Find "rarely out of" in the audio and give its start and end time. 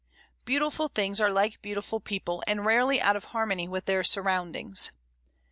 2.65-3.25